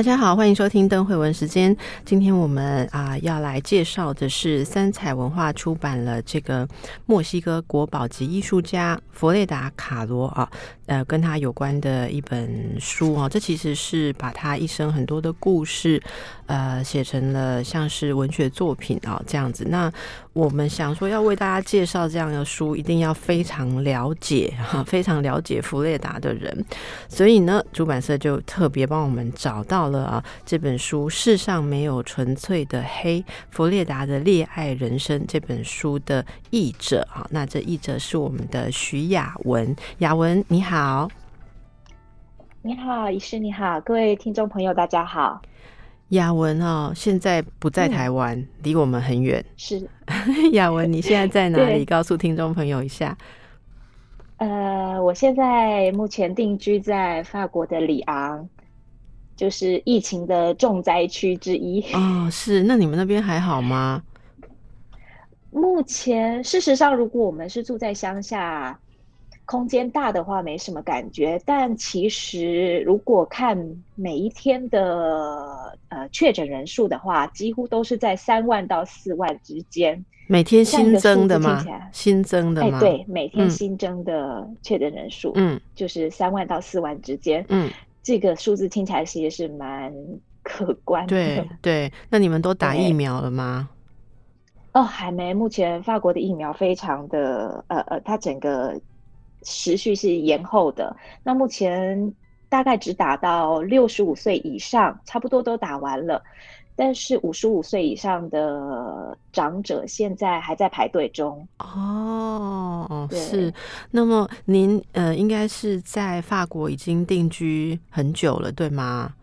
[0.00, 1.76] 大家好，欢迎收听邓慧文时间。
[2.06, 6.66] 今天我们啊要来介绍的是三彩文化出版了这个
[7.04, 10.50] 墨西哥国宝级艺术家弗列达卡罗啊，
[10.86, 13.28] 呃，跟他有关的一本书啊。
[13.28, 16.02] 这其实是把他一生很多的故事，
[16.46, 19.66] 呃，写成了像是文学作品啊这样子。
[19.68, 19.92] 那
[20.32, 26.64] 我们想说要为大家介绍这样的书，一定要非常了解哈， 非常了解弗列达的人。
[27.06, 29.89] 所以呢，出版社就特别帮我们找到。
[29.90, 30.24] 到了啊！
[30.46, 39.74] 这本书《世上没有纯粹的黑》，弗列达的恋爱人生这本书的译者啊，那这译者是我们的徐雅文。
[39.98, 41.08] 雅文你好，
[42.62, 45.42] 你好，医师你好，各位听众朋友大家好。
[46.10, 49.44] 雅文哦，现在不在台湾，离我们很远。
[49.56, 49.88] 是
[50.52, 51.84] 雅文，你现在在哪里？
[51.84, 53.16] 告诉听众朋友一下。
[54.38, 58.48] 呃，我现在目前定居在法国的里昂。
[59.40, 64.02] 就是疫情的重灾区之一哦，是那你们那边还好吗？
[65.50, 68.78] 目前事实上，如果我们是住在乡下，
[69.46, 71.40] 空间大的话没什么感觉。
[71.46, 73.58] 但其实如果看
[73.94, 80.04] 每一天的呃确诊人数的话，几乎都是在三万到四万之间。
[80.26, 81.64] 每天新增的吗？
[81.92, 82.78] 新增的吗？
[82.78, 87.70] 对，每天新增的确诊人数，嗯，就是三万到四万之间，嗯。
[88.02, 89.92] 这个数字听起来其实是蛮
[90.42, 91.08] 可观的。
[91.08, 93.68] 对 对，那你们都打疫苗了吗？
[94.72, 95.34] 哦，还没。
[95.34, 98.80] 目前法国的疫苗非常的呃呃，它整个
[99.42, 100.96] 时序是延后的。
[101.24, 102.14] 那目前
[102.48, 106.22] 大概只打到六十五岁以上，差不多都打完了。
[106.76, 112.79] 但是五十五岁以上的长者现在还在排队中哦，
[113.20, 113.54] 是。
[113.90, 119.14] 那么您呃，应该是在法国已经定居很久了，对吗？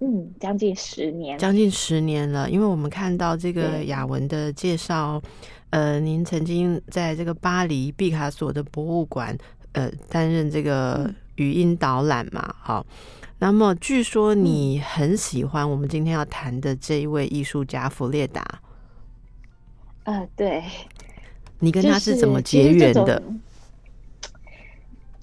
[0.00, 2.48] 嗯，将近十年，将近十年了。
[2.48, 5.20] 因为我们看到这个雅文的介绍，
[5.70, 9.36] 呃，您曾经在这个巴黎毕卡索的博物馆
[9.72, 12.86] 呃担任这个语音导览嘛，好。
[13.40, 18.42] 那么，据说你很喜欢我们今天要谈的这一位艺术家弗列达。
[20.02, 20.64] 啊，对。
[21.60, 23.22] 你跟他是怎么结缘的？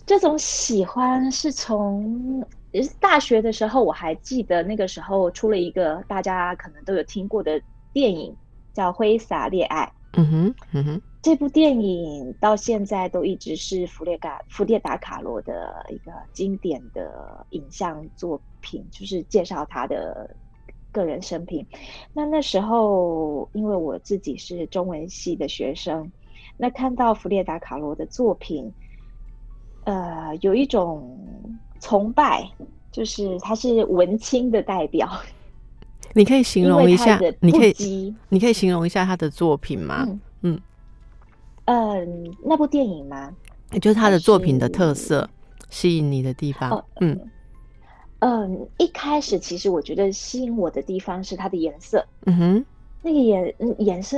[0.05, 2.45] 这种喜欢是从
[2.99, 7.59] 大学的时候，我还记得那个时候出了一个大家可能都有听过的
[7.91, 8.35] 电影，
[8.73, 9.91] 叫《挥洒恋爱》。
[10.19, 11.01] 嗯哼，嗯哼。
[11.21, 20.29] 这部电影到现在都一直是弗列卡弗列达卡罗的一个经典的影像作品，就是介绍他的
[20.91, 21.65] 个人生平。
[22.13, 26.11] 那那时候，因为我自己是中文系的学生，
[26.57, 28.71] 那看到弗列达卡罗的作品，
[29.83, 31.17] 呃，有一种
[31.79, 32.49] 崇拜，
[32.91, 35.09] 就是他是文青的代表。
[36.13, 40.07] 你可以形容一下，你可以你可以形容一下他的作品吗？
[40.41, 40.59] 嗯。
[41.65, 43.33] 嗯，那部电影吗？
[43.81, 45.27] 就是他的作品的特色，
[45.69, 46.85] 吸引你的地方。
[47.01, 47.19] 嗯
[48.19, 52.05] 嗯，一开始其实我觉得吸引我的地方是它的颜色。
[52.25, 52.65] 嗯哼，
[53.01, 54.17] 那个颜颜色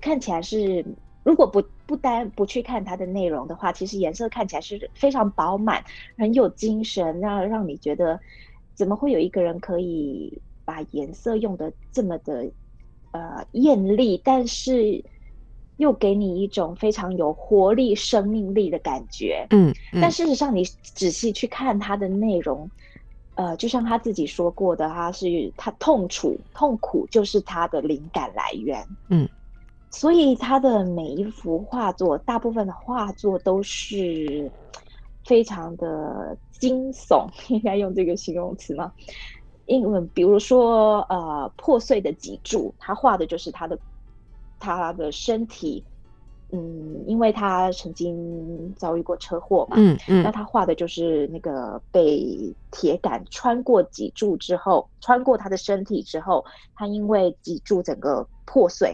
[0.00, 0.84] 看起来是，
[1.22, 5.84] 如果不不单不去看它的内容的话，其实颜色看起来是非常饱满、
[6.16, 8.18] 很有精神，让让你觉得
[8.74, 12.50] 怎么会有一个人可以把颜色用的这么的
[13.12, 15.04] 呃艳丽，但是。
[15.76, 19.46] 又给你一种非常有活力、生命力的感觉。
[19.48, 22.70] 嗯，但事实上，你仔细去看它的内容，
[23.34, 28.86] 呃，就像他自己说过的，他是他痛楚、痛苦就是他的灵感来源。
[29.08, 29.26] 嗯，
[29.90, 34.50] 所以他的每一幅画作，大部分的画作都是
[35.24, 38.92] 非常的惊悚，应该用这个形容词吗？
[39.66, 43.78] 因为比如说，呃，破碎的脊柱，他画的就是他的。
[44.62, 45.86] 他的身体，
[46.52, 56.44] 嗯，因为他曾经遭遇过车祸嘛，嗯嗯，那他画的就是那个被铁杆穿过脊柱之后，穿过他的身体之后，
[56.74, 58.92] 他因为脊柱整个破碎，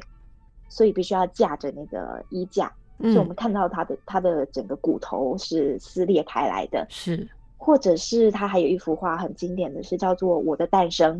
[0.68, 11.18] 所以必须要架着那个衣架，所以我们看到他的他的整个骨头是撕裂开来的，是，或者是他还有一幅画很经典的是叫做《我的诞生》。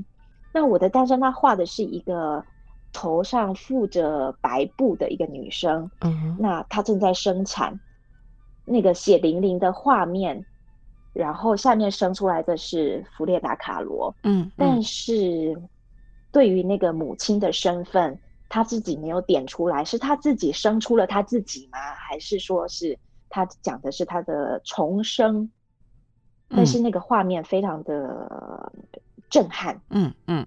[0.53, 2.43] 那我的诞生，他画的是一个
[2.93, 7.79] 头上覆着白布的一个女生，嗯，那她正在生产，
[8.65, 10.43] 那个血淋淋的画面，
[11.13, 15.55] 然后下面生出来的是弗列达卡罗，嗯，但是
[16.33, 21.79] 对于那个母亲的身份，他自己没有点出来，是他自己生出了他自己吗？
[21.95, 22.99] 还是说是
[23.29, 25.51] 他讲的是他的重生？
[26.49, 28.73] 但是那个画面非常的
[29.29, 30.47] 震撼，嗯嗯，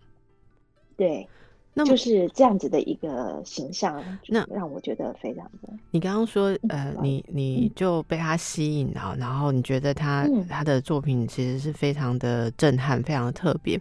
[0.96, 1.28] 对，
[1.74, 5.68] 那就是这样子的一个形象，那让我觉得非常的。
[5.92, 13.78] 你刚刚说，呃，你你就被他吸引了，然后你觉得他他的作品其实是非常的震撼，非常的特别。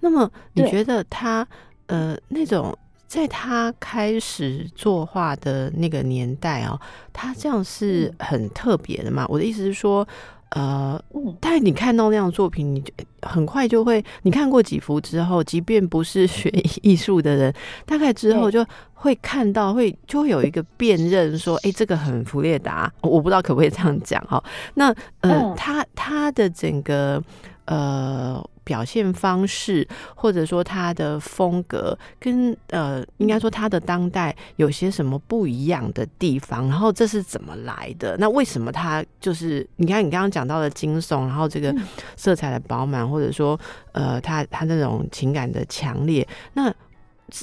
[0.00, 1.46] 那么你觉得他
[1.86, 2.76] 呃那种
[3.10, 6.80] 在他开始作画的那个年代哦，
[7.12, 9.26] 他这样是很特别的嘛？
[9.28, 10.06] 我的意思是说。
[10.52, 11.00] 呃，
[11.38, 12.92] 但你看到那样的作品，你就
[13.22, 16.50] 很快就会，你看过几幅之后，即便不是学
[16.82, 17.54] 艺术的人，
[17.86, 24.42] 大概之后就会看到，会就会有一个辨认，说，哎，这个很弗列达，我不知道可不可以这样讲哈。
[24.74, 27.22] 那呃，他他的整个
[27.70, 28.44] 呃。
[28.62, 36.68] 表现方式，或者说他的风格，跟呃，应该说他的当代有些什么不一样的地方？
[36.68, 38.16] 然后这是怎么来的？
[38.18, 41.74] 那为什么他就是你看你刚刚讲到的惊悚，然后这个
[42.14, 43.58] 色彩的饱满，或者说
[43.90, 46.72] 呃，他他那种情感的强烈，那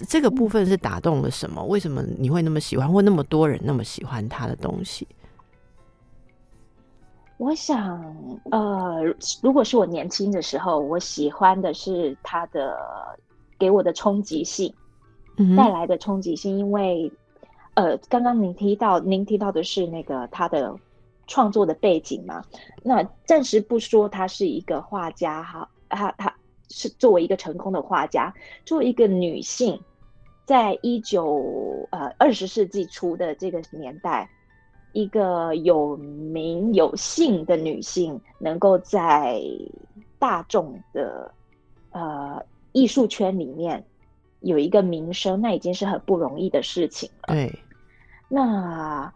[0.08, 1.62] 这个部分是打动了什么？
[1.66, 5.06] 为什么你会那么喜欢，或那么多人那么喜欢他的东西？
[7.38, 8.02] 我想，
[8.50, 9.04] 呃，
[9.44, 12.76] 如果是我年轻的时候，我喜欢的是他的
[13.60, 14.74] 给我的冲击性
[15.56, 17.12] 带来的冲击性，因为，
[17.76, 20.76] 呃，刚刚您提到，您提到的是那个他的
[21.28, 22.42] 创作的背景嘛？
[22.82, 26.36] 那暂时不说他是一个画家哈，他他
[26.70, 28.34] 是作为一个成功的画家，
[28.66, 29.80] 作为一个女性，
[30.44, 34.28] 在一九呃二十世纪初的这个年代。
[34.94, 39.42] 一个有名有姓的女性，能够在
[40.18, 41.32] 大众的
[41.92, 43.84] 呃艺术圈里面
[44.40, 47.34] 有一个名声，那已经是很不容易的事情了。
[47.34, 47.60] 对，
[48.28, 49.12] 那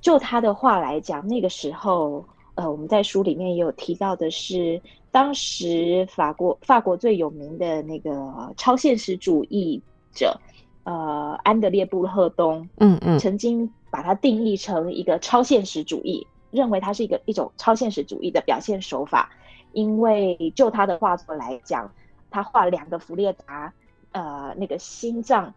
[0.00, 2.24] 就他的话来讲，那个时候，
[2.54, 4.80] 呃，我们在书里面也有提到的是，
[5.10, 9.82] 当时法国法国最有名的那个超现实主义
[10.14, 10.38] 者，
[10.84, 13.70] 呃，安德烈布赫东，嗯嗯，曾经。
[13.94, 19.30] 把它定义成一个超现实主义，认为它是一个一种超现实主义的表现手法。
[19.70, 21.92] 因为就他的画作来讲，
[22.28, 23.72] 他画两个弗列达，
[24.10, 25.54] 呃，那个心脏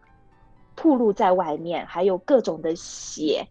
[0.76, 3.44] 暴露在外面，还有各种的血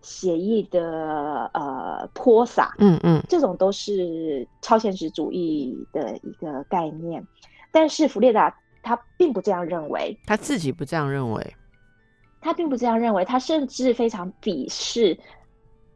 [0.00, 7.26] 血液的呃泼洒，嗯嗯，这种都是超现实主义的一个概念。
[7.72, 11.56] 但是弗列达他并不这样认为，他自己不这样认为。
[12.40, 15.18] 他并不这样认为，他甚至非常鄙视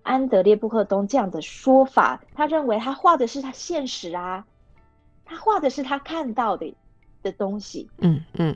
[0.03, 2.21] 安德烈布克东这样的说法。
[2.35, 4.45] 他认为他画的是他现实啊，
[5.25, 6.75] 他画的是他看到的
[7.23, 7.89] 的东西。
[7.99, 8.55] 嗯嗯，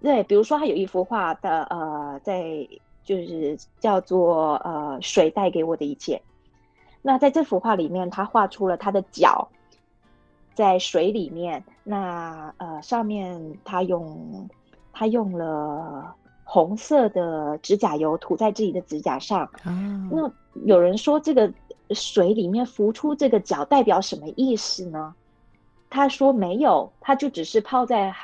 [0.00, 2.66] 对，比如说他有一幅画的，呃，在
[3.04, 6.22] 就是叫做呃水带给我的一切。
[7.02, 9.46] 那在这幅画里面，他画出了他的脚
[10.56, 11.62] 在水里面。
[11.84, 14.48] 那呃上面他用
[14.92, 16.12] 他用了。
[16.48, 19.50] 红色的指甲油涂在自己的指甲上，
[20.12, 20.30] 那
[20.64, 21.52] 有人说这个
[21.90, 25.12] 水里面浮出这个脚代表什么意思呢？
[25.90, 28.14] 他说没有，他就只是泡在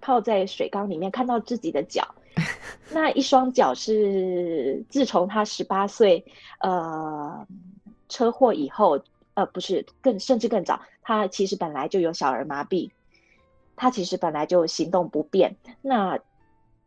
[0.00, 2.06] 泡在水缸里面看到自己的脚，
[2.94, 6.24] 那一双脚是自从他十八岁
[6.60, 7.44] 呃
[8.08, 8.96] 车祸以后，
[9.34, 12.90] 呃不是更甚至更早，他其实本来就有小儿麻痹，
[13.76, 16.18] 他其实本来就行动不便，那。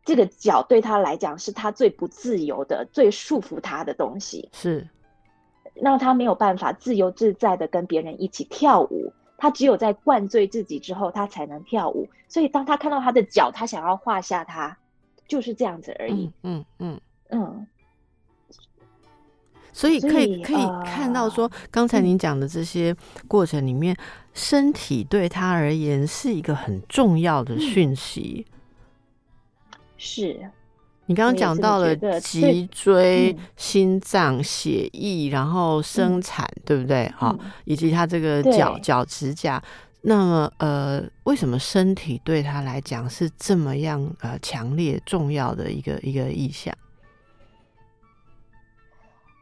[0.04, 4.88] 这个脚对他来讲是他最不自由的、最束缚他的东西，是
[5.74, 9.12] 让他没有办法自由自在的跟别人一起跳舞。
[9.36, 12.08] 他只有在灌醉自己之后，他才能跳舞。
[12.28, 14.78] 所以当他看到他的脚，他想要画下他，
[15.26, 16.32] 就是这样子而已。
[16.44, 17.00] 嗯嗯
[17.30, 17.66] 嗯。
[19.76, 22.96] 所以可以可以看到，说刚才您讲的这些
[23.28, 23.94] 过程里面，
[24.32, 28.46] 身体对他而言是一个很重要的讯息。
[29.98, 30.50] 是，
[31.04, 37.12] 你刚刚讲到了脊椎、心脏、血液，然后生产，对不对？
[37.14, 39.62] 哈，以及他这个脚脚指甲，
[40.00, 46.74] 那么呃，为什么身体对他来讲是这么样呃强烈重要的一个一个意象？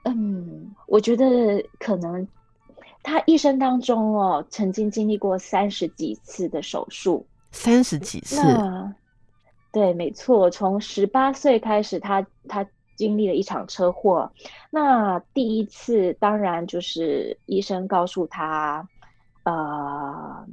[0.04, 2.26] 嗯，我觉得可能
[3.02, 7.26] 他一生当中哦，曾经经历过三十几次的手术。
[7.52, 8.40] 三十几次。
[9.72, 12.64] 对，没错，从十八岁开始，他他
[12.96, 14.30] 经历了一场车祸。
[14.70, 18.88] 那第一次当然就是医生告诉他，
[19.42, 20.46] 呃，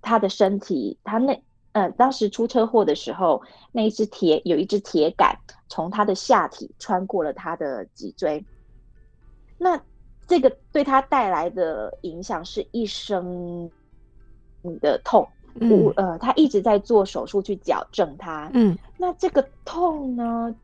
[0.00, 5.36] 他的身体，他那呃，当时出车祸的时候，那一只铁有一只铁杆
[5.68, 8.44] 从他的下体穿过了他的脊椎。
[9.64, 9.80] 那
[10.26, 13.70] 这个对他带来的影响是一生
[14.82, 15.26] 的痛。
[15.58, 18.50] 嗯呃，他一直在做手术去矫正他。
[18.52, 20.54] 嗯，那这个痛呢，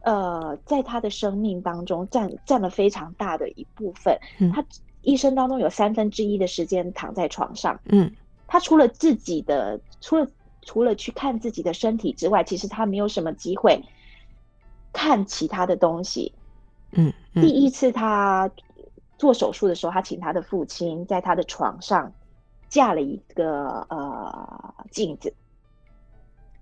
[0.00, 4.16] 呃，在他的生命当中占占了非常大的一部分。
[4.54, 4.64] 他
[5.02, 7.78] 一生当中有三分之一的时间躺在床上。
[7.86, 8.10] 嗯，
[8.46, 10.26] 他除了自己的，除了
[10.62, 13.82] 除了去看自己的身体之外，其实他没有什么机会
[14.92, 16.32] 看其他的东西。
[16.92, 18.50] 嗯，第一次他
[19.18, 22.12] 做手术的时候，他请他的父亲在他的床上。
[22.68, 25.30] 架了一个呃镜子，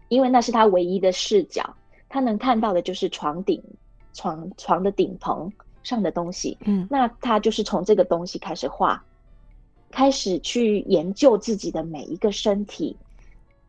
[0.09, 1.73] 因为那是他唯一的视角，
[2.09, 3.63] 他能看到的就是床顶、
[4.13, 5.49] 床床的顶棚
[5.85, 6.59] 上的东西。
[6.63, 9.01] 嗯，那他就是从这个东西开始画，
[9.93, 12.97] 开始去研究自己的每一个身体，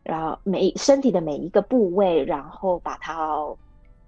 [0.02, 3.38] 然后每身体的每一个部位，然后把它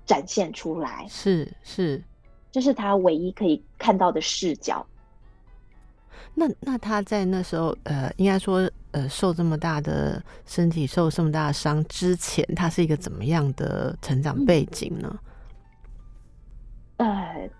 [0.05, 1.07] 展现出来。
[1.09, 2.03] 是是，
[2.55, 4.87] 这是他唯一可以看到的视角。
[6.37, 15.19] 那那他在那时候，呃，应该说，呃，受这么大的身体受这么大的伤之前，他是一个怎么样的成长背景呢？
[16.99, 17.51] 呃，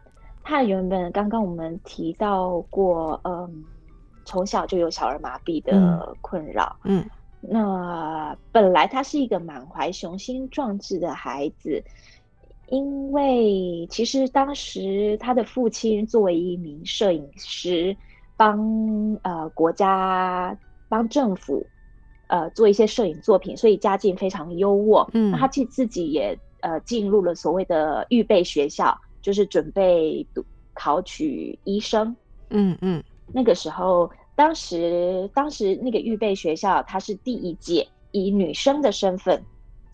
[0.45, 3.65] 他原本刚刚我们提到过，嗯，
[4.25, 7.05] 从小就有小儿麻痹的困扰，嗯，
[7.41, 11.83] 那本来他是一个满怀雄心壮志的孩子，
[12.69, 17.97] 因为其实当时他的父亲作为一名摄影师。
[18.37, 18.59] 帮
[19.23, 21.65] 呃国家帮政府
[22.27, 25.09] 呃做一些摄影作品，所以家境非常优渥。
[25.13, 28.93] 嗯，他自自己也呃进入了所谓的预备学校，
[29.23, 30.45] 就是准备读
[30.75, 32.17] 考取医生。
[32.51, 33.01] 嗯嗯，
[33.33, 39.41] 那个时候，当时当时那个预备学校，他是第一届以女生的身份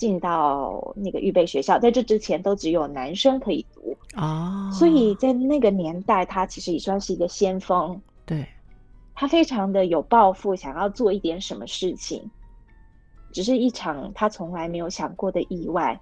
[0.01, 8.01] 进到那个预备学校，在这之前都只有男生可以读哦，所以在那个年代，他其实也算是一个先锋。
[8.25, 8.49] 对，
[9.15, 12.31] 他非常的有抱负，想要做一点什么事情，
[13.31, 16.01] 只是一场他从来没有想过的意外，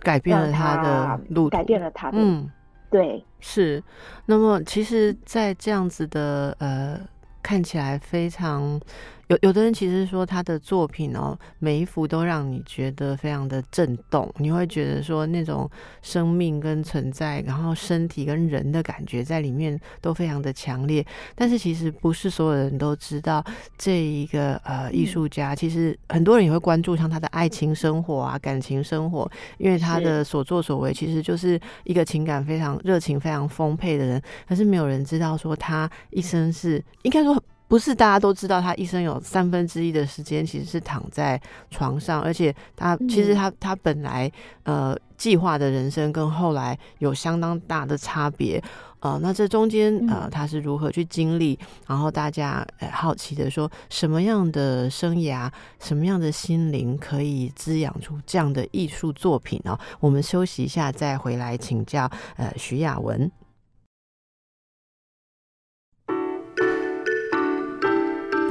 [0.00, 2.50] 改变了他的路，改变了他的，嗯，
[2.90, 3.80] 对，是。
[4.24, 7.00] 那么，其实，在这样子的呃，
[7.40, 8.80] 看起来非常。
[9.28, 15.68] 有有的人其实说他的作品哦，每一幅都让你觉得非常的震动，你会觉得说那种
[16.00, 21.04] 生命跟存在，然后身体跟人的感觉在里面都非常的强烈。
[21.34, 23.44] 但是其实不是所有人都知道
[23.76, 29.28] 这一个呃艺术家，其实很多人也会关注像他的爱情生活啊、感情生活，
[29.58, 34.22] 因为他的所作所为其实就是一个情感非常热情、非常丰沛的人。
[34.48, 37.42] 可是没有人知道说他一生是应该说。
[37.68, 44.30] 不是大家都知道，他一生有三分之一的时间其实是躺在床上，而且他其实他他本来
[44.62, 48.62] 呃计划的人生跟后来有相当大的差别，
[49.00, 51.58] 呃，那这中间呃他是如何去经历？
[51.88, 59.76] 然后大家呃好奇的说，什么样的生涯，什么样的心灵可以滋养出这样的艺术作品呢？
[59.98, 63.28] 我们休息一下再回来请教呃徐雅文。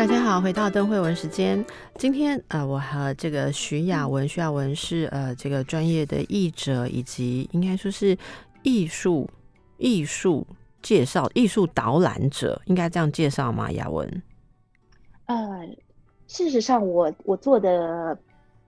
[0.08, 1.66] 大家好，回到邓慧文时间。
[1.96, 8.16] 今天呃，我和这个徐雅文，徐雅文是呃这个专业的译者，以及应该说是
[8.62, 9.28] 艺术
[9.78, 10.46] 艺术
[10.84, 13.72] 介绍、艺术导览者，应该这样介绍吗？
[13.72, 14.22] 雅文？
[15.26, 15.68] 呃，
[16.28, 18.16] 事实上，我我做的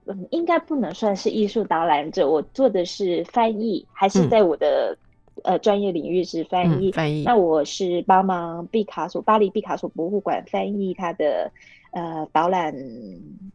[0.06, 4.98] 嗯，应该不能算是艺术导览者，我做的是翻译，还是在我的。
[5.44, 7.22] 呃，专业领域是翻译，翻译。
[7.24, 11.50] 那我是帮忙毕卡索巴黎毕卡索博物馆翻译他的
[11.92, 12.74] 呃导览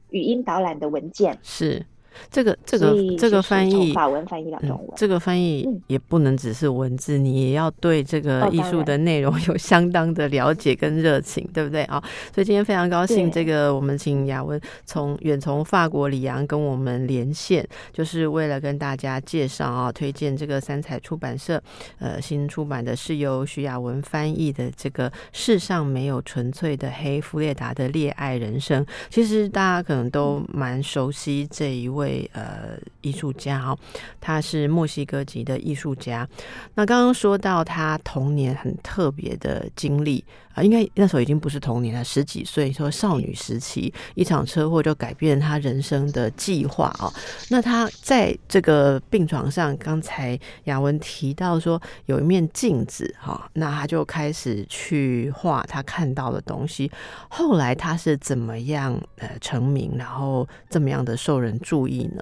[0.09, 1.85] 语音导览的文件，是。
[2.29, 12.03] 这个这个这个翻译法文翻译到中文，这个翻译也不能只是文字，你也要对这个艺术的内容 有相当的了解跟热情，对不对啊？
[12.33, 21.61] 所以今天非常高兴，这个我们请雅文从远从法国里昂跟我们连线，就是为了跟大家介绍啊，推荐这个三彩出版社
[21.99, 28.85] 呃新出版的是由徐雅文翻译的这个《世上没有纯粹的黑弗列达的恋爱人生》。
[29.09, 32.02] 其实大家可能都蛮熟悉这一位。
[32.03, 33.77] 位呃艺术家哦，
[34.21, 36.27] 他是墨西哥籍的艺术家。
[36.75, 47.11] 那刚刚说到他童年很特别的经历啊，应该那时候已经不是童年了，十几岁，说少女时期，一场车祸就改变他人生的计划啊。
[47.49, 56.91] 那他在这个病床上，刚才雅文提到说有一面镜子哈，那他就开始去画他看到的东西。
[57.29, 62.21] 后来他是怎么样呃成名，然后这么样的受人注意呢？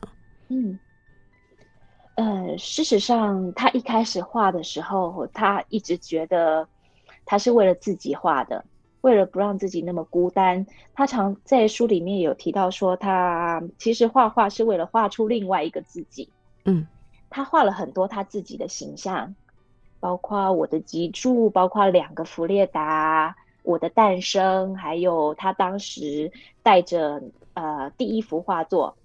[0.50, 0.78] 嗯，
[2.16, 6.68] 呃，事实上，他一开始画的时候，他一直觉得
[7.25, 8.66] 他是为了自己画的，
[9.01, 10.66] 为了不让自己那么孤单。
[10.94, 16.30] 他常在书里面有提到说，他其实画画是为了画出另外一个自己。
[16.66, 16.86] 嗯，
[17.30, 19.34] 他画了很多他自己的形象，
[20.00, 23.36] 包括我的脊柱，包括两个弗列达。
[23.63, 26.32] 我的诞生，还有他当时
[26.63, 27.22] 带着
[27.54, 28.98] 呃第一幅画作，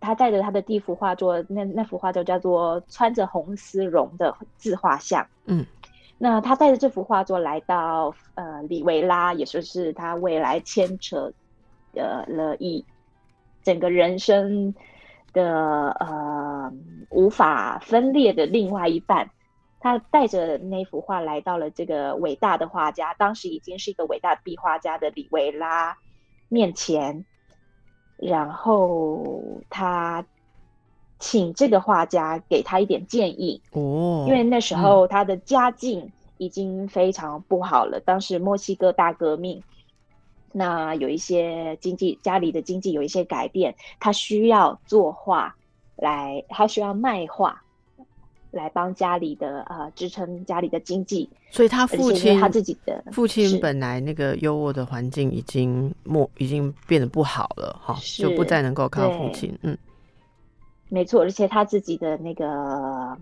[0.00, 5.26] 他带着他的第一幅画作，那那幅画作叫做穿着红丝绒的自画像。
[5.44, 5.66] 嗯，
[6.18, 11.32] 那他带着这幅画作来到呃里维拉，也就是他未来牵扯
[11.94, 12.84] 呃了一
[13.62, 14.74] 整个人生
[15.32, 16.72] 的呃
[17.10, 19.30] 无法分裂的另外一半。
[19.82, 25.96] 他带着那幅画来到了这个伟大的画家，当时已经是一个伟大壁画家的里维拉
[26.48, 27.24] 面前，
[28.20, 30.24] 然后他
[31.18, 39.62] 请这个画家给他一点建议哦，因为那时候他的家境已经非常不好了，当时墨西哥大革命，
[40.52, 45.56] 那有一些经济家里的经济有一些改变，他需要作画
[45.96, 47.62] 来，他需要卖画。
[48.50, 59.56] 来帮家里的呃支撑家里的经济，所以他父亲他自己的父亲本来那个优渥的环境已经没已经变得不好了哈，就不再能够靠父亲。
[59.62, 59.76] 嗯，
[60.88, 63.16] 没错，而且他自己的那个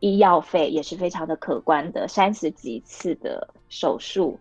[0.00, 4.38] 医药费也是非常的可观的，三十几次的手术，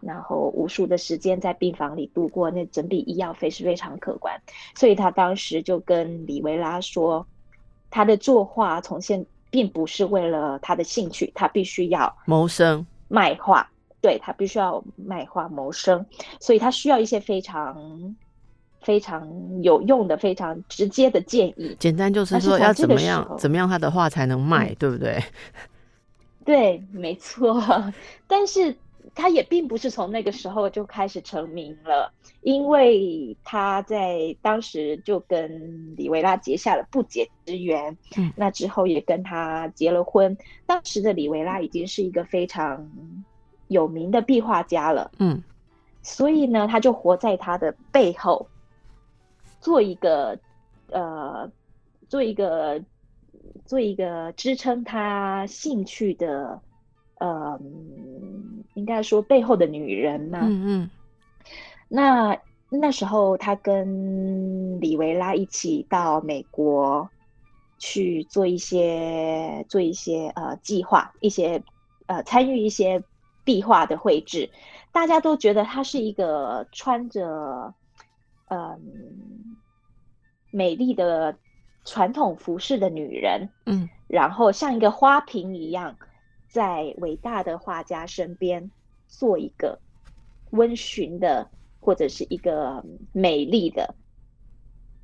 [0.00, 4.40] 然后无数的时间在病房里度过，那整笔医药费是非常可观。
[4.74, 7.26] 所以他当时就跟李维拉说，
[7.90, 13.68] 他的作画从现并不是为了他的兴趣，他必须要谋生卖画，
[14.00, 16.06] 对他必须要卖画谋生，
[16.38, 18.16] 所以他需要一些非常
[18.80, 19.28] 非常
[19.62, 21.76] 有用的、非常直接的建议。
[21.78, 25.22] 简单就是说，要怎么样怎么样他的画才能卖，对不对？
[26.44, 27.62] 对，没错。
[28.26, 28.76] 但是。
[29.14, 37.96] 他也并不是从那个时候就开始成名了，因为他在当时就跟李维拉结下了不解之缘。
[38.16, 40.36] 嗯，那之后也跟他结了婚。
[40.66, 42.90] 当时的李维拉已经是一个非常
[43.68, 45.10] 有名的壁画家了。
[45.18, 45.42] 嗯，
[46.02, 48.48] 所以呢，他就活在他的背后，
[49.60, 50.38] 做一个
[50.90, 51.50] 呃，
[52.08, 52.82] 做一个
[53.66, 56.60] 做一个支撑他兴趣的。
[57.20, 57.60] 呃，
[58.80, 60.38] 应该说背后的女人嘛。
[60.42, 60.90] 嗯嗯。
[61.86, 62.38] 那
[62.70, 67.10] 那时候，他跟李维拉一起到美国
[67.78, 71.62] 去做一些做一些呃计划，一些
[72.06, 73.02] 呃参与一些
[73.44, 74.48] 壁画的绘制。
[74.92, 77.74] 大家都觉得她是一个穿着
[78.48, 78.80] 嗯
[80.50, 81.36] 美丽的
[81.84, 83.50] 传统服饰的女人。
[83.66, 83.86] 嗯。
[84.08, 85.96] 然后像一个花瓶一样。
[86.50, 88.72] 在伟大的画家身边
[89.06, 89.78] 做一个
[90.50, 93.94] 温驯的，或者是一个美丽的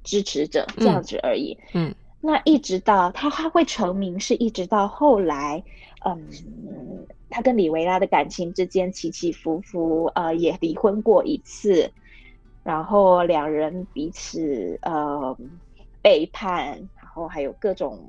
[0.02, 1.56] 支持者，这样子而已。
[1.72, 5.62] 嗯，那一直到他他会成名，是一直到后来，
[6.04, 11.92] 嗯，他跟李维拉的感情之间起起伏伏，呃，也离婚过一次，
[12.64, 15.38] 然后两人彼此呃
[16.02, 18.04] 背叛，然后还有各种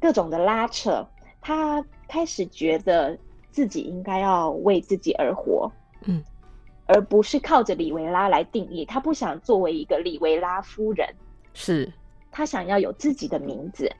[0.00, 1.06] 各种的拉扯。
[1.48, 3.16] 他开始觉得
[3.50, 5.72] 自己应该要为自己而活，
[6.04, 6.22] 嗯，
[6.84, 8.84] 而不是靠着李维拉来定义。
[8.84, 11.08] 他不想作为一个李维拉夫人，
[11.54, 11.90] 是
[12.30, 13.90] 他想要有自己的名字。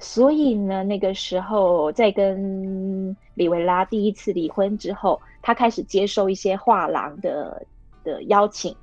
[0.00, 7.64] 所以呢，那个时候在跟李维拉第一次离婚之后，他开始接受一些画廊的
[8.02, 8.74] 的邀请，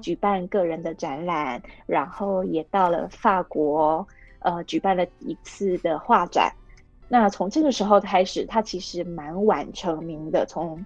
[0.00, 4.06] 举办个人的展览，然后也到了法国，
[4.38, 6.52] 呃，举办了一次的画展。
[7.08, 10.84] 那从这个时候开始，他其实蛮晚成名的，从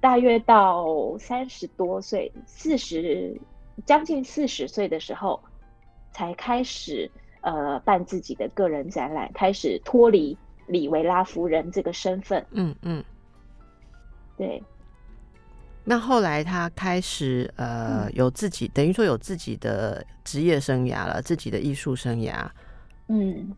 [0.00, 0.86] 大约到
[1.18, 3.36] 三十多岁、四十
[3.84, 5.42] 将近四十岁的时候，
[6.12, 12.46] 才开始呃办自己的个人展览，开始脱离李维拉夫人这个身份。
[12.52, 13.04] 嗯嗯，
[14.36, 14.62] 对。
[15.88, 22.44] 那后来他开始呃有自己，等于说有自己的职业生涯了，自己的艺术生涯。
[23.08, 23.54] 嗯，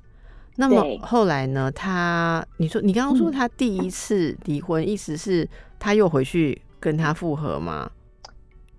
[0.60, 1.70] 那么后来呢？
[1.70, 7.88] 他你说你刚刚说他第一次离婚，意思是他又回去跟他复合吗？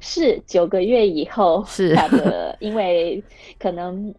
[0.02, 3.24] 是九个月以后，是他的，因为
[3.58, 4.14] 可能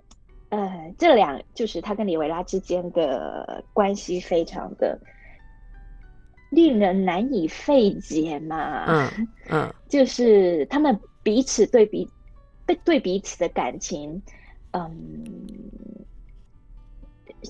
[0.48, 4.98] 呃，这两就是他跟李维拉之间的关系非常的。
[6.50, 8.84] 令人难以费解嘛？
[8.88, 12.08] 嗯嗯，就是他们彼此对比，
[12.66, 14.20] 对对彼此的感情，
[14.72, 14.90] 嗯，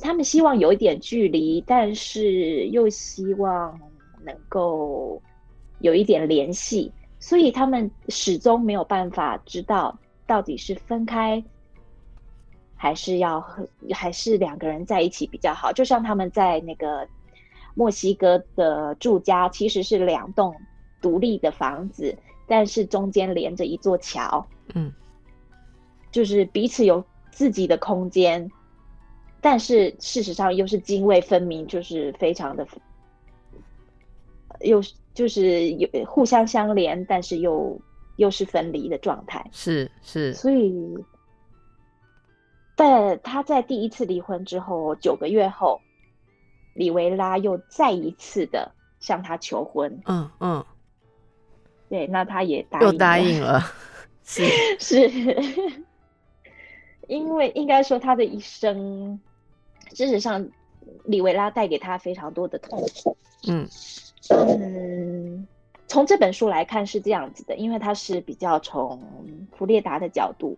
[0.02, 3.78] 他们希望有一点距离，但是又希望
[4.24, 5.20] 能够
[5.80, 11.42] 有一点联系，所以他们始终没有办法知道到底是分开，
[12.76, 13.44] 还是要
[13.92, 15.72] 还是两个人在一起比较好。
[15.72, 17.06] 就像他们在那个。
[17.72, 20.52] 墨西哥的住家其实是两栋
[21.00, 24.44] 独立的房子，但是中间连着一座桥。
[24.74, 24.92] 嗯，
[26.10, 28.50] 就是彼此有自己的空间，
[29.40, 32.66] 但是事实上又是泾渭分明，就是非常的，
[34.60, 34.82] 又
[35.14, 37.80] 就是有互相相连，但是又
[38.16, 39.44] 又是分离的状态。
[39.52, 40.96] 是是，所以，
[42.76, 45.80] 在他在第一次离婚之后九个月后。
[46.74, 50.64] 李维拉又再一次的向他求婚，嗯嗯，
[51.88, 53.60] 对，那他也答又答应了，
[54.22, 54.44] 是
[54.78, 55.10] 是，
[57.08, 59.20] 因为应该说他的一生，
[59.94, 60.48] 事实上，
[61.04, 63.16] 李维拉带给他非常多的痛苦，
[63.48, 63.68] 嗯
[64.30, 65.46] 嗯，
[65.88, 69.00] 从这本书来看是这样子的，因为他是比较从
[69.56, 70.56] 弗列达的角度。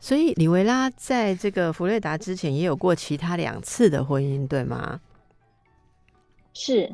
[0.00, 5.00] 所以李维拉在这个弗列达之前也有过其他两次的婚姻，对吗？
[6.54, 6.92] 是，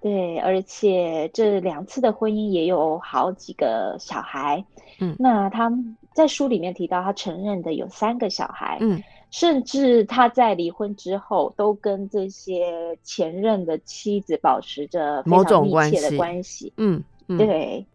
[0.00, 4.64] 对，而且这两次的婚姻也有好几个小孩。
[4.98, 5.72] 嗯，那他
[6.12, 8.78] 在书里面提到，他承认的有三个小孩。
[8.80, 16.72] 嗯，甚至他在离婚之后，都跟这些前任的妻子保持着某种密切的关系。
[16.76, 17.86] 嗯，对。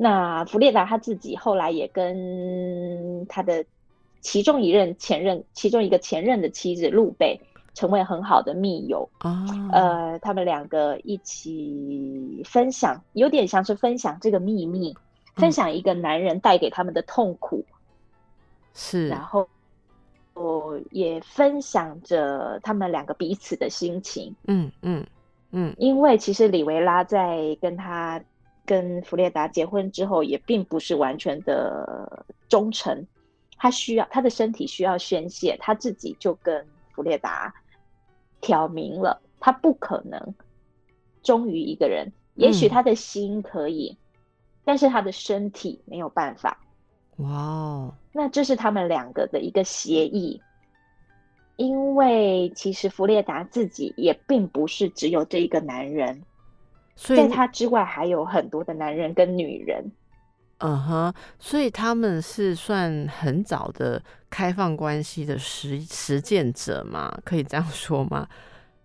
[0.00, 3.64] 那弗列达他自己后来也跟他的
[4.20, 7.40] 其中一任前任，其中一个前任的妻子露贝
[7.74, 9.44] 成为很好的密友啊。
[9.72, 14.96] 呃，他们两个一起分享，有点像是分享这个秘密，
[15.34, 17.64] 分享一个男人带给他们的痛苦。
[18.74, 19.48] 是，然后
[20.38, 24.34] 我也分享着他们两个彼此的心情。
[24.46, 25.06] 嗯嗯
[25.50, 28.22] 嗯，因为其实李维拉在跟他。
[28.68, 33.06] 跟弗列达结婚之后，也并不是完全的忠诚。
[33.56, 37.54] 他需要他的身体需要宣泄，他自己就跟弗列达
[38.42, 40.34] 挑明了，他不可能
[41.22, 42.12] 忠于一个人。
[42.34, 43.96] 也许他的心可以，
[44.66, 46.60] 但是他的身体没有办法。
[47.18, 50.42] 哇哦，那这是他们两个的一个协议。
[51.56, 56.22] 因为其实弗列达自己也并不是只有这一个男人。
[56.94, 59.84] 所在他之外还有很多的男人跟女人，
[60.58, 67.16] 嗯哼，所以他们是算很早的开放关系的实实践者嘛？
[67.24, 68.28] 可以这样说吗？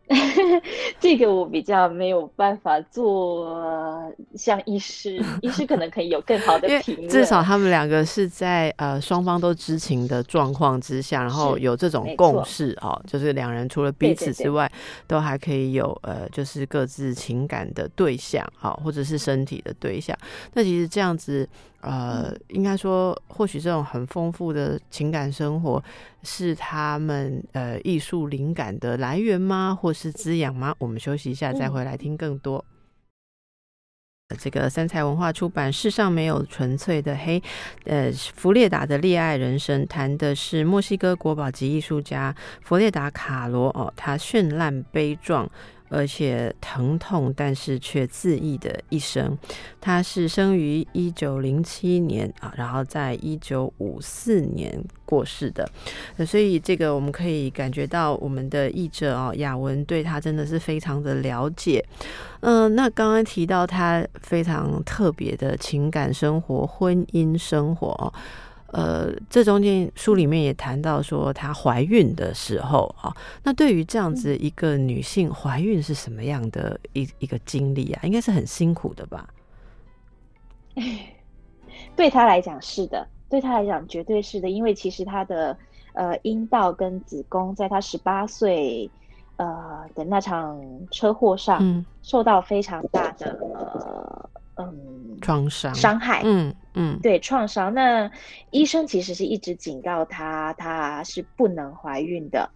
[1.00, 7.10] 这个我比较没有办法做，像医师，医师可能可以有更好的评论。
[7.10, 14.70] 至少他们两个是在呃双方都知情的状况之下，然后有这种共识哦，就是两人除了彼此之外，
[15.08, 20.16] 都还可以有呃，就是各自情感的对象好，或者是身体的对象。
[20.54, 21.48] 那其实这样子。
[21.84, 25.84] 呃，应该说，或许这种很丰富的情感生活
[26.24, 29.78] 是他们呃艺术灵感的来源吗？
[29.80, 30.74] 或是滋养吗？
[30.80, 32.64] 我们休息一下，再回来听更多。
[34.40, 37.40] 这个三彩文化出版《世上没有纯粹的黑》，
[37.84, 45.48] 呃，弗列达的恋爱人生，谈的是墨西哥国宝级艺术家弗列达卡罗哦，他绚烂悲壮。
[45.94, 49.38] 而且疼痛，但是却自缢的一生。
[49.80, 55.70] 他是生于一九零七年啊，然后在一九五四年过世的。
[56.26, 61.86] 所以这个我们可以感觉到，我们的译者啊雅文对他真的是非常的了解。
[62.42, 68.14] 嗯，那刚刚提到他非常特别的情感生活、婚姻生活。
[68.74, 78.02] 呃，这中间书里面也谈到说，她怀孕的时候啊，那对于这样子一个女性怀孕是什么样的一一个经历啊？
[78.04, 79.30] 应该是很辛苦的吧？
[81.96, 85.56] 对她来讲是的，对她来讲绝对是的，因为其实她的
[85.94, 88.90] 呃阴道跟子宫在她十八岁
[89.38, 90.60] 呃的那场
[90.90, 93.38] 车祸上受到非常大的
[94.56, 97.74] 呃嗯创伤伤害，嗯嗯，对创伤。
[97.74, 98.12] 那
[98.52, 102.50] 医生其实是一直警告她，她是不能怀孕的。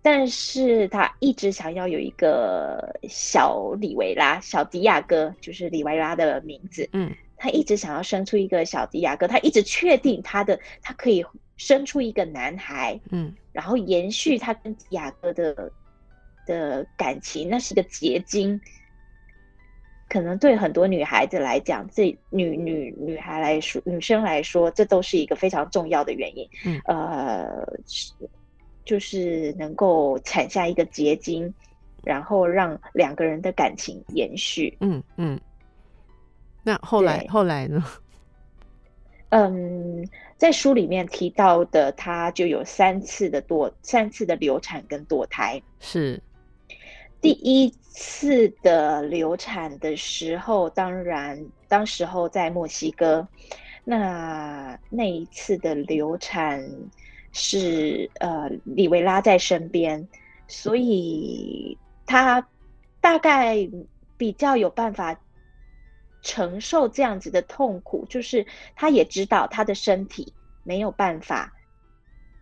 [0.00, 6.88] 但是他一直想要有一个小李维拉，小迪亚哥，就是李维拉的名字。
[6.92, 11.22] 嗯，他一直想要生出一个小迪亚哥，他一直确定他的他可以
[11.56, 12.98] 生出一个男孩。
[13.10, 15.70] 嗯，然后延续他跟迪亚哥的
[16.46, 18.58] 的感情，那是个结晶。
[20.08, 26.48] 可能对很多女孩子来讲，这女女女孩来说，女生来说，这都是一个非常重要的原因。
[26.64, 27.78] 嗯，呃。
[28.84, 31.52] 就是能够产下一个结晶，
[32.02, 34.74] 然后让两个人的感情延续。
[34.80, 35.38] 嗯嗯。
[36.62, 37.84] 那后来后来呢？
[39.28, 45.60] 嗯，在书里面提到的，他就有三次的堕，三次的流产跟堕胎。
[45.80, 46.18] 是。
[47.20, 53.26] 第一次的流产的时候，当然，当时候在墨西哥，
[53.84, 56.68] 那那一次的流产。
[57.30, 60.08] 是呃，李维拉在身边，
[60.48, 61.76] 所以
[62.06, 62.48] 他
[63.02, 63.68] 大概
[64.16, 65.20] 比较有办法
[66.22, 68.06] 承受这样子的痛苦。
[68.08, 70.32] 就是他也知道他的身体
[70.64, 71.52] 没有办法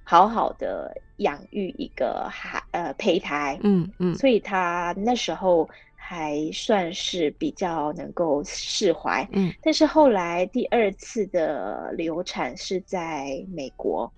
[0.09, 9.29] 好好的养育一个孩呃胚胎，嗯嗯，所以他那时候还算是比较能够释怀。
[9.33, 14.13] 嗯，但是后来第二次的流产是在美国。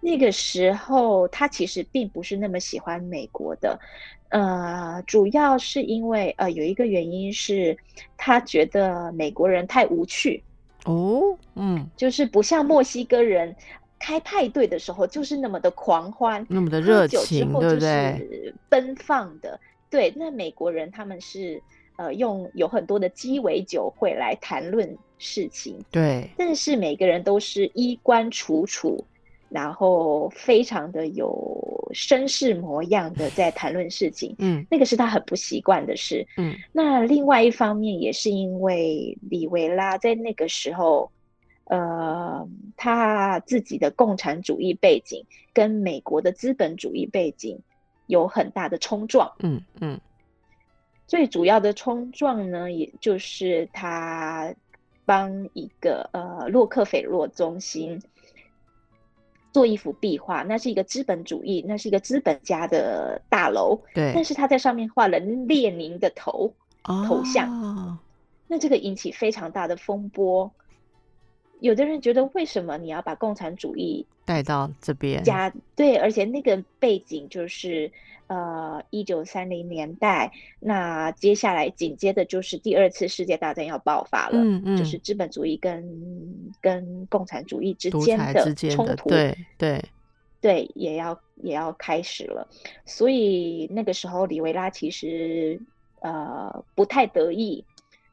[0.00, 3.80] 那个时候，他其实并不是那么喜欢美国的，
[4.28, 7.76] 呃，主要是因为呃，有一个原因是，
[8.16, 10.44] 他觉得美国人太无趣
[10.84, 11.22] 哦，
[11.56, 13.56] 嗯，就是不像墨西哥人
[14.04, 18.52] 开派对的时候就是那么的狂欢，那么的热情，对不对？
[18.68, 20.12] 奔放的，对。
[20.14, 21.62] 那美国人他们是
[21.96, 26.28] 呃，用有很多的鸡尾酒会来谈论事情，对。
[26.36, 29.02] 但是每个人都是衣冠楚楚。
[29.50, 31.30] 然后非常的有
[31.94, 36.56] 绅士模样的在谈论事情，嗯，那个是他很不习惯的事，嗯。
[36.72, 41.08] 那另外一方面也是因为李维拉在那个时候，
[41.64, 47.58] 呃，他自己的共产主义背景跟美国的资本主义背景
[48.06, 50.00] 有很大的冲撞，嗯嗯。
[51.06, 54.54] 最主要的冲撞呢，也就是他
[55.04, 58.02] 帮一个呃洛克菲洛中心。
[59.52, 63.80] 做一幅壁画，那是一个资本主义，那是一个资本家的大楼。
[63.94, 66.52] 对，但是他在上面画了列宁的头
[67.06, 67.96] 头像，
[68.48, 70.50] 那这个引起非常大的风波。
[71.64, 75.22] 有的人觉得，为什么你要把共产主义带到这边？
[75.24, 77.90] 加对，而且那个背景就是。
[78.26, 85.84] 呃，一九三零年代，那接下来紧接着就是第二次世界大战要爆发了，嗯嗯，就是资本主义跟
[86.62, 89.84] 跟共产主义之间的冲突，对对
[90.40, 92.48] 对，也要也要开始了。
[92.86, 95.60] 所以那个时候，李维拉其实
[96.00, 97.62] 呃不太得意，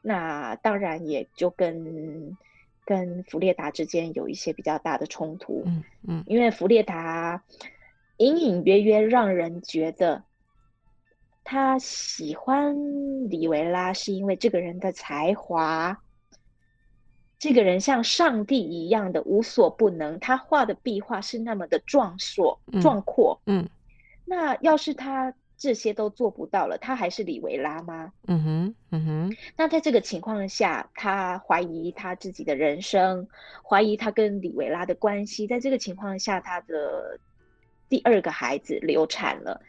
[0.02, 2.36] 那当然也就跟
[2.84, 7.42] 跟弗列达之间有一些比较大的冲突，嗯嗯，因为弗列达。
[8.18, 10.22] 隐隐约约让人觉得，
[11.42, 12.76] 他喜欢
[13.30, 16.00] 李维拉是因为这个人的才华。
[17.38, 23.40] 这个人像上帝一样的无所不能，他画的壁画是那么的壮硕、壮阔。
[23.46, 23.68] 嗯，
[24.24, 28.12] 那要是他这些都做不到了，他还是李维拉吗？
[28.26, 29.36] 嗯哼，嗯哼。
[29.56, 33.28] 那在这个情况下，他怀疑他自己的人生，
[33.62, 35.46] 怀疑他跟李维拉的关系。
[35.46, 37.18] 在这个情况下，他的。
[37.88, 39.60] 第二个孩子流产了，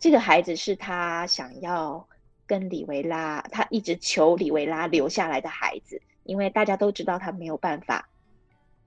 [0.00, 2.08] 这个孩子是他想要
[2.44, 8.08] 跟李维拉，他一直求李维拉留下来的孩子，因为大家都知道他没有办法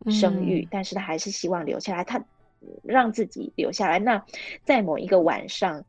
[0.09, 2.21] 生育，但是他还是希望留下来，他
[2.83, 3.99] 让自己留下来。
[3.99, 4.25] 那
[4.63, 5.83] 在某一个晚上，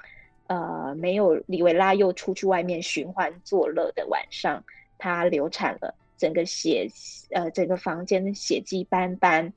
[0.46, 4.62] 呃，没有李维拉又出去外面寻欢作乐的晚上，
[4.98, 6.88] 他流产了，整个血，
[7.30, 9.52] 呃，整个房间血迹斑斑。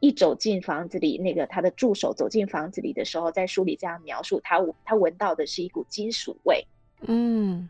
[0.00, 6.62] 一走进房子里，那个他的助手走进房子里的时候，在书里这样描述他：他闻到的是一股金属味，
[7.06, 7.66] 嗯，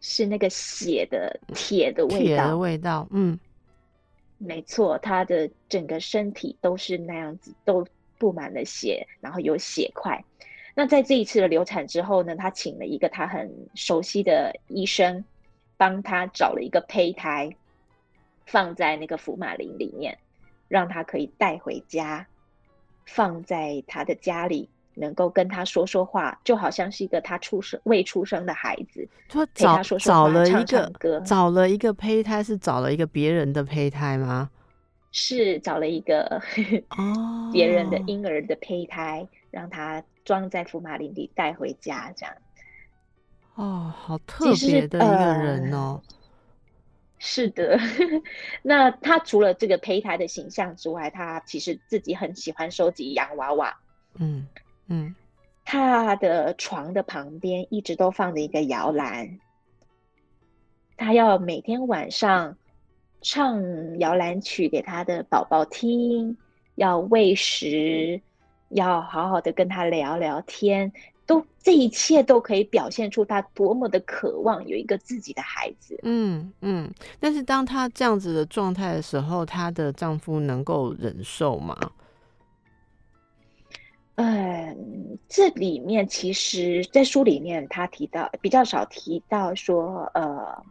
[0.00, 3.36] 是那个血的铁的味道，铁的味道，嗯，
[4.38, 7.84] 没错，他的整个身体都是那样子，都
[8.18, 10.24] 布满了血，然后有血块。
[10.74, 15.24] 那在这一次的流产之后呢，他请了一个他很熟悉的医生，
[15.76, 17.54] 帮他找了一个胚胎，
[18.46, 20.16] 放在那个福马林里面。
[20.66, 22.26] 让他可以带回家，
[23.04, 34.50] 放在他的家里，能够跟他说说话，就好像是一个他出生未出生的孩子，说找找了一个找了一个胚胎，是找了一个别人的胚胎吗？
[35.16, 36.42] 是找了一个
[36.90, 42.34] 哦别人的婴儿的胚胎，让他装在福马林里带回家，这样。
[43.54, 46.02] 哦，好特别的一个人哦。
[47.16, 47.78] 是的，
[48.60, 53.74] 那他除了这个胚胎的形象之外，他其实自己很喜欢收集洋娃娃。
[54.16, 54.48] 嗯
[54.88, 55.14] 嗯，
[55.64, 59.38] 他的床的旁边一直都放着一个摇篮，
[60.96, 62.58] 他要每天晚上
[63.24, 66.36] 唱摇篮曲给他的宝宝听，
[66.76, 68.20] 要喂食，
[68.68, 70.92] 要好好的跟他聊聊天。
[71.26, 75.98] 都这一切都可以表现出她多么的渴望有一个自己的孩子。
[76.02, 81.74] 嗯嗯，但是当她这样子的状态的时候，她的丈夫能够忍受吗？
[84.16, 90.62] 嗯，这里面其实，在书里面他提到比较少提到说，呃，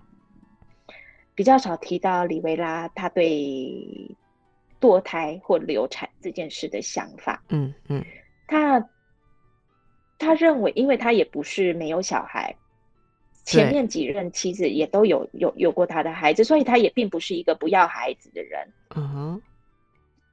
[1.36, 4.15] 比较少提到李维拉他对
[4.80, 7.43] 堕胎或流产这件事的想法。
[7.50, 8.04] 嗯嗯，
[8.48, 8.89] 他。
[10.19, 12.56] 他认为，因为他也不是没有小孩，
[13.43, 18.65] 前面几任妻子也都有有有过他的孩子，所以他也并不是一个不要孩子的人。
[18.96, 19.41] 嗯哼，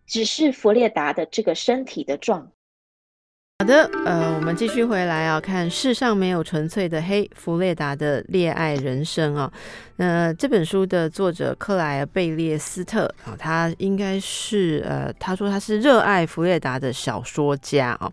[0.07, 2.53] 只是弗列达的这个身体的状。
[3.61, 9.53] 好的，呃，我们继续回来啊，看世上没有纯粹的黑，弗列达的恋爱人生啊。
[9.97, 18.11] 那这本书的作者克莱尔贝列斯特啊，他应该是呃，他说他是热爱弗列达的小说家啊。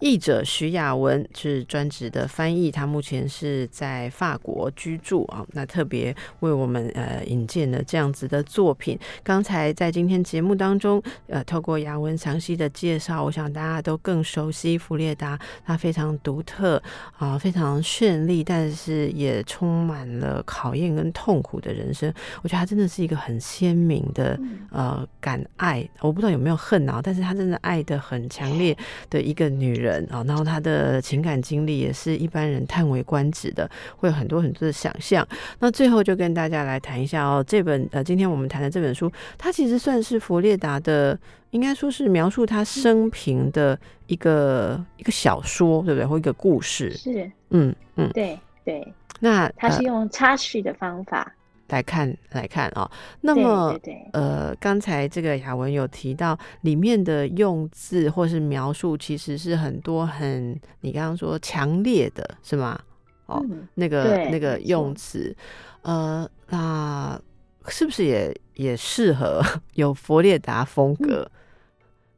[0.00, 5.42] 译者徐雅文是专职的翻译，他目前是在法国居住啊。
[5.52, 8.98] 那特别为我们呃引荐了这样子的作品。
[9.24, 16.82] 刚才在今天节目当中，呃，透过雅文详细的介绍，我想大家都更熟悉弗列达，她非常独特
[17.16, 21.30] 啊，非常绚丽，但是也充满了考验跟痛。
[21.30, 24.36] 痛苦的人生，我觉得她真的是一个很鲜明的
[24.72, 28.76] 呃敢爱，我不知道有没有恨啊，但是她真的爱的很强烈
[29.08, 35.24] 的一个女人啊，然后她的情感经历也是一般人叹为观止的，会有很多很多的想象。
[35.60, 41.16] 那最后就跟大家来谈一下哦，这本呃今天我们谈的这本书，它其实算是弗列达的，
[41.50, 46.06] 应该说是描述他生平的一个一个小说，对不对？
[46.06, 46.90] 或一个故事？
[46.92, 48.94] 是，嗯嗯，对对。
[49.18, 51.30] 那他是用插叙的方法
[51.68, 53.78] 来看来看啊，那么
[54.12, 62.80] 呃，刚才这个雅文有提到里面的用字或是描述，其实是很多很你刚刚说强烈的是吗？
[63.26, 65.36] 哦，那个那个用词，
[65.82, 67.20] 呃，那
[67.68, 69.42] 是不是也也适合
[69.74, 71.30] 有佛列达风格？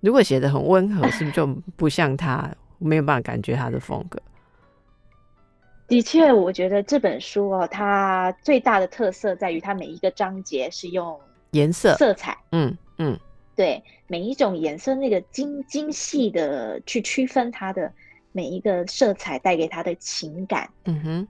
[0.02, 2.54] 如果写的很温和，是不是就不像他？
[2.84, 4.20] 没有办法感觉他的风格。
[5.86, 11.16] 的确，我觉得这本书哦，它最大的特色在于它每一个章节是用
[11.52, 13.16] 颜色、色彩，嗯嗯，
[13.54, 17.92] 对，每一种颜色那个精精细的去区分它的
[18.32, 21.28] 每一个色彩带给他的情感，嗯哼，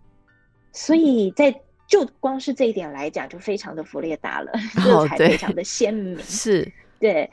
[0.72, 1.54] 所以在
[1.86, 6.72] 就光是这一点来讲，就非常的弗列达了，色彩非常的鲜明， 是。
[6.98, 7.28] 对。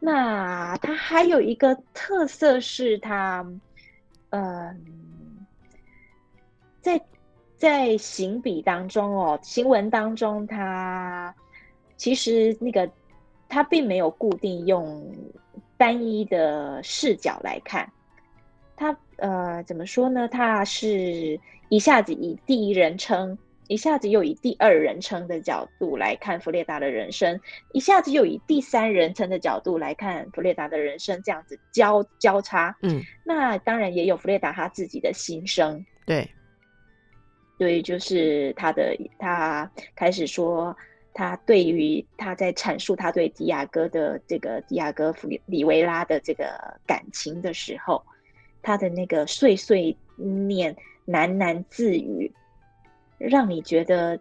[0.00, 3.46] 那它还有一个特色是它，
[4.30, 5.06] 嗯。
[6.80, 6.98] 在
[7.58, 11.34] 在行笔当中哦，行文当中，他
[11.96, 12.88] 其实那个
[13.48, 15.12] 他并没有固定用
[15.76, 17.92] 单一的视角来看，
[18.76, 20.28] 他呃怎么说呢？
[20.28, 23.36] 他是一下子以第一人称，
[23.68, 27.40] 一下子又以第二人称的角度来看弗列达的人生，
[27.72, 32.76] 一下子又以第三人称的角度来看弗列达的人生，这样子交交叉。
[32.82, 35.84] 嗯，那当然也有弗列达他自己的心声。
[36.04, 36.28] 对。
[37.58, 40.76] 对，就是他的，他开始说，
[41.12, 46.46] 他对于他在阐述他对迪亚哥的这个迪亚哥弗里里维拉的这个
[46.86, 48.00] 感情的时候，
[48.62, 50.72] 他的那个碎碎念、
[51.08, 52.32] 喃喃自语，
[53.18, 54.18] 让你觉得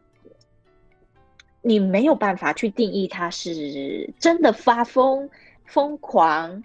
[1.62, 5.30] 你没有办法去定义他是真的发疯、
[5.66, 6.64] 疯狂，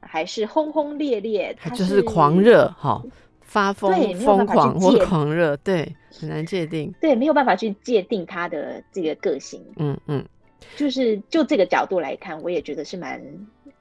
[0.00, 3.02] 还是轰轰烈烈，他就是狂热，哈。
[3.40, 6.92] 发疯、疯狂或狂热，对，很难界定。
[7.00, 9.64] 对，没有办法去界定他的这个个性。
[9.76, 10.22] 嗯嗯，
[10.74, 13.22] 就是就这个角度来看，我也觉得是蛮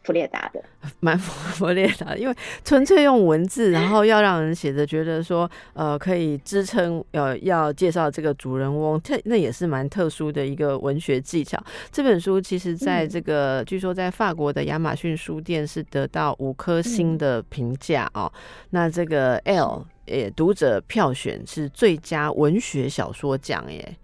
[0.06, 0.64] 弗列达的，
[1.01, 11.62] 蛮弗列达，因为纯粹用文字， 然后要让人写的觉得说，呃，可以支撑，呃，要介绍这个主人翁，这那也是蛮特殊的一个文学技巧。
[11.91, 18.32] 这本书其实在这个，据说在法国的亚马逊书店是得到五颗星的评价哦。
[18.70, 23.97] 那这个 L 也，读者票选是最佳文学小说奖耶。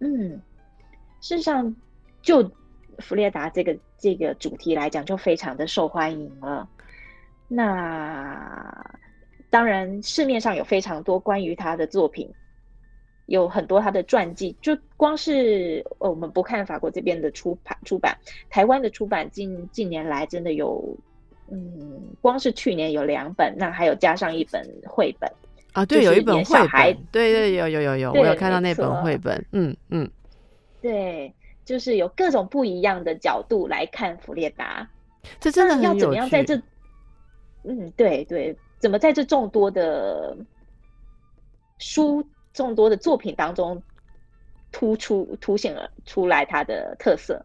[0.00, 0.38] 嗯，
[1.22, 1.74] 事实上，
[2.20, 2.52] 就
[2.98, 3.74] 弗列达这个。
[4.00, 6.68] 这个主题来讲就非常的受欢迎了。
[7.46, 8.98] 那
[9.50, 12.32] 当然，市面上有非常多关于他的作品，
[13.26, 14.56] 有很多他的传记。
[14.62, 18.16] 就光是我们不看法国这边的出版出版，
[18.48, 20.96] 台湾的出版近近年来真的有，
[21.50, 25.28] 嗯，光是去年有两本，那还有加上一本绘本
[25.72, 30.08] 啊，对，有一本绘本，对对，有有有有，我有看到那本绘本，嗯嗯，
[30.80, 31.32] 对。
[31.64, 34.88] 就是有各种不一样的角度来看弗列达，
[35.38, 36.56] 这真的要怎么样在这？
[37.62, 40.36] 嗯，对对，怎么在这众多的
[41.78, 43.80] 书、众多的作品当中
[44.72, 47.44] 突出、凸显了出来它的特色？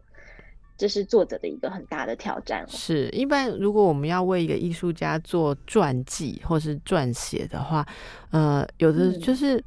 [0.76, 2.64] 这是作者的一个很大的挑战。
[2.68, 7.86] 是，一般如果我们要为一个艺术家做传记或是撰写的话，
[8.30, 9.56] 呃，有的就是。
[9.58, 9.64] 嗯，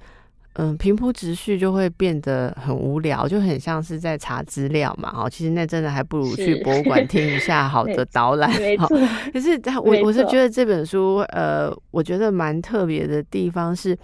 [0.78, 5.14] 平铺直叙就会变得很无聊，就很像是在查资料嘛。
[5.16, 8.52] 哦，其实那真的还不如去博物馆听一下好的 导览。
[9.32, 13.97] 可是我我是觉得这本书，呃，我觉得蛮特别的地方是。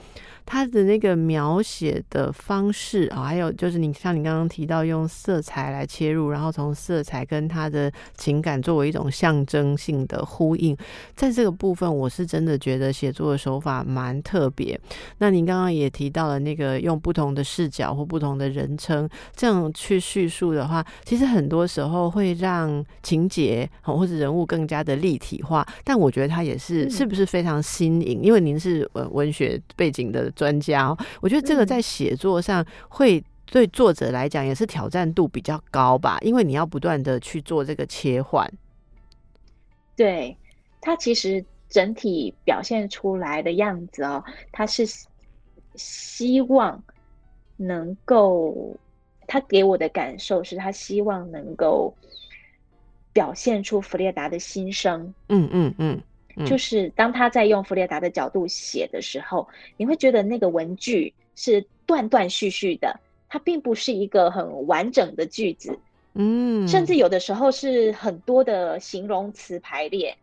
[0.45, 10.77] 他的那个描写的方式啊，还有就是你像你刚刚提到用色彩来切入，然后从色彩跟他的情感作为一种象征性的呼应，
[11.15, 14.79] 在这个部分我是真的觉得写作的手法蛮特别。
[15.17, 25.65] 那您刚刚也提到了那个用不同的视角或不同的人称这样去叙述的话，其实很多时候会让情节或者人物更加的立体化。
[25.83, 28.21] 但我觉得他也是是不是非常新颖？
[28.21, 30.31] 因为您是文文学背景的。
[30.35, 38.47] 专家，我觉得这个在写作上会对作者来讲也是挑战度比较高吧，因为你要不断的去做这个切换。
[39.95, 40.37] 对
[40.81, 44.85] 他其实整体表现出来的样子哦，他是
[45.75, 46.83] 希望
[47.57, 48.75] 能够，
[49.27, 51.93] 他给我的感受是他希望能够
[53.13, 55.13] 表现出弗列达的心声。
[55.29, 56.01] 嗯嗯嗯。
[56.45, 65.77] 就是当他在用弗列达的角度写的时候，你会觉得那个文句是断断续续的，它并不是一个很完整的句子，
[66.13, 70.17] 嗯，甚至有的时候是很多的形容词排列，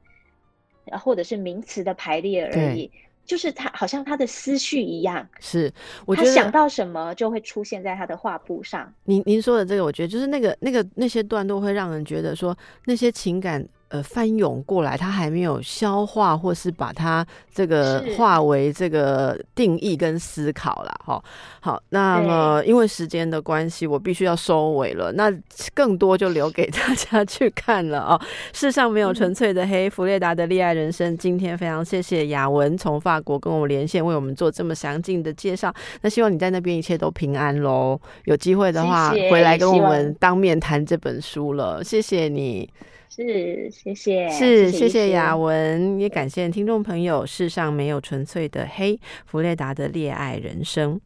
[1.01, 2.91] 或者是名词的排列而已。
[3.25, 5.73] 就是他好像他的思绪一样，是，
[6.17, 8.93] 他想到什么就会出现在他的画布上。
[9.05, 12.55] 您您说的这个，我觉得就是那个那个那些段落会让人觉得说
[12.85, 13.65] 那些情感。
[13.93, 21.23] 呃，翻涌过来，他还没有消化，或是把它这个化为这个定义跟思考啦，哈。
[21.61, 25.13] 好，那么因为时间的关系，我必须要收尾了。
[25.13, 25.31] 那
[25.75, 28.19] 更多就留给大家去看了哦。
[28.55, 31.15] 世上没有纯粹的黑，弗列达的恋爱人生。
[31.19, 35.71] 今天非常谢谢雅文从法国跟我们连线，为我们做这么详尽的介绍。
[36.01, 38.01] 那希望你在那边一切都平安喽。
[38.25, 41.85] 有机会的话，回来跟我们当面谈这本书了。
[41.85, 42.67] 谢谢你。
[43.15, 47.27] 是，谢谢，是谢谢雅文，也感谢听众朋友。
[47.27, 50.99] 世上没有纯粹的黑，弗列达的恋爱人生。